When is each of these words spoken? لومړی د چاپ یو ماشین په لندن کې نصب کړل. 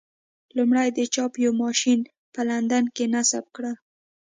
لومړی 0.57 0.87
د 0.97 0.99
چاپ 1.13 1.33
یو 1.43 1.51
ماشین 1.63 1.99
په 2.33 2.41
لندن 2.49 2.83
کې 2.95 3.05
نصب 3.13 3.45
کړل. 3.55 3.75